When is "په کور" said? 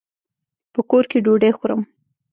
0.73-1.03